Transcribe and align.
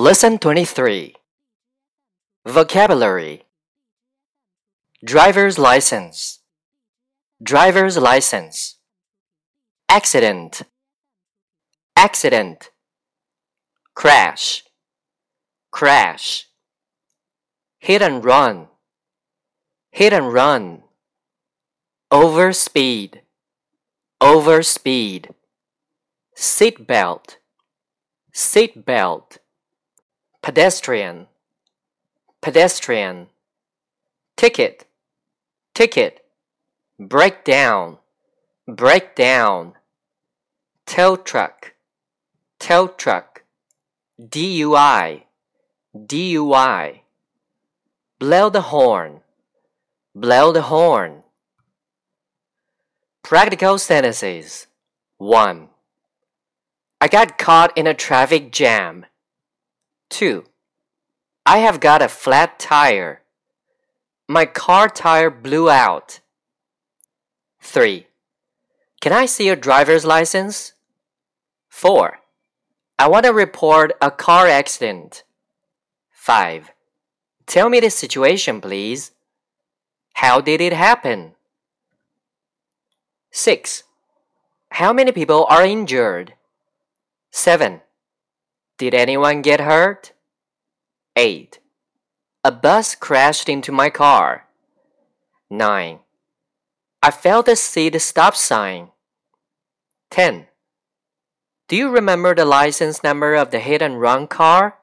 Lesson 0.00 0.38
23 0.38 1.16
Vocabulary 2.46 3.42
Driver's 5.04 5.58
license, 5.58 6.38
driver's 7.42 7.98
license. 7.98 8.76
Accident, 9.88 10.62
accident. 11.96 12.70
Crash, 13.96 14.62
crash. 15.72 16.46
Hit 17.80 18.00
and 18.00 18.24
run, 18.24 18.68
hit 19.90 20.12
and 20.12 20.32
run. 20.32 20.84
Overspeed, 22.12 23.22
overspeed. 24.22 25.34
Seat 26.36 26.86
belt, 26.86 27.38
seat 28.32 28.84
belt 28.86 29.38
pedestrian, 30.48 31.26
pedestrian, 32.40 33.26
ticket, 34.34 34.86
ticket, 35.74 36.24
break 36.98 37.44
down, 37.44 37.98
break 38.66 39.14
down, 39.14 39.74
tow 40.86 41.16
truck, 41.16 41.74
tow 42.58 42.88
truck, 42.88 43.42
DUI, 44.18 45.24
DUI, 45.94 47.00
blow 48.18 48.48
the 48.48 48.62
horn, 48.72 49.20
blow 50.14 50.50
the 50.50 50.62
horn. 50.62 51.24
Practical 53.22 53.76
sentences 53.76 54.66
1. 55.18 55.68
I 57.02 57.08
got 57.08 57.36
caught 57.36 57.76
in 57.76 57.86
a 57.86 57.92
traffic 57.92 58.50
jam. 58.50 59.04
2. 60.10 60.44
I 61.46 61.58
have 61.58 61.80
got 61.80 62.02
a 62.02 62.08
flat 62.08 62.58
tire. 62.58 63.22
My 64.28 64.44
car 64.44 64.88
tire 64.88 65.30
blew 65.30 65.70
out. 65.70 66.20
3. 67.60 68.06
Can 69.00 69.12
I 69.12 69.26
see 69.26 69.46
your 69.46 69.56
driver's 69.56 70.04
license? 70.04 70.74
4. 71.68 72.18
I 72.98 73.08
want 73.08 73.24
to 73.26 73.32
report 73.32 73.92
a 74.02 74.10
car 74.10 74.46
accident. 74.46 75.24
5. 76.10 76.72
Tell 77.46 77.70
me 77.70 77.80
the 77.80 77.90
situation, 77.90 78.60
please. 78.60 79.12
How 80.14 80.40
did 80.40 80.60
it 80.60 80.72
happen? 80.72 81.32
6. 83.30 83.84
How 84.72 84.92
many 84.92 85.12
people 85.12 85.46
are 85.48 85.64
injured? 85.64 86.34
7. 87.30 87.80
Did 88.78 88.94
anyone 88.94 89.42
get 89.42 89.58
hurt? 89.58 90.12
8. 91.16 91.58
A 92.44 92.52
bus 92.52 92.94
crashed 92.94 93.48
into 93.48 93.72
my 93.72 93.90
car. 93.90 94.46
9. 95.50 95.98
I 97.02 97.10
failed 97.10 97.46
to 97.46 97.56
see 97.56 97.88
the 97.88 97.98
stop 97.98 98.36
sign. 98.36 98.90
10. 100.12 100.46
Do 101.66 101.74
you 101.74 101.90
remember 101.90 102.36
the 102.36 102.44
license 102.44 103.02
number 103.02 103.34
of 103.34 103.50
the 103.50 103.58
hit 103.58 103.82
and 103.82 104.00
run 104.00 104.28
car? 104.28 104.77